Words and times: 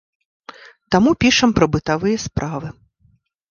Таму 0.95 1.13
пішам 1.25 1.53
пра 1.59 1.69
бытавыя 1.77 2.17
справы. 2.27 2.75